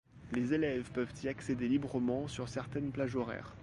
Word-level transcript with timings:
Les 0.31 0.51
élèves 0.55 0.89
peuvent 0.89 1.13
y 1.23 1.27
accéder 1.27 1.67
librement 1.67 2.27
sur 2.27 2.49
certaines 2.49 2.91
plages 2.91 3.15
horaires. 3.15 3.53